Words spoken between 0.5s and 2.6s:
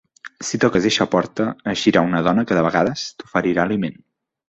toques a eixa porta, eixirà una dona